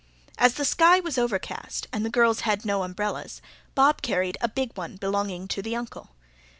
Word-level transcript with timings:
As 0.39 0.55
the 0.55 0.65
sky 0.65 0.99
was 0.99 1.19
overcast 1.19 1.85
and 1.93 2.03
the 2.03 2.09
girls 2.09 2.39
had 2.39 2.65
no 2.65 2.81
umbrellas, 2.81 3.39
Bob 3.75 4.01
carried 4.01 4.35
a 4.41 4.49
big 4.49 4.75
one 4.75 4.95
belonging 4.95 5.47
to 5.49 5.61
the 5.61 5.75
Uncle. 5.75 6.09